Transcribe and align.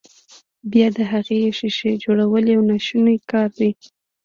بيا 0.71 0.87
بېرته 0.91 1.03
د 1.05 1.07
هغې 1.11 1.39
ښيښې 1.57 1.91
جوړول 2.03 2.43
يو 2.53 2.61
ناشونی 2.71 3.17
کار 3.31 3.49
دی. 3.59 3.71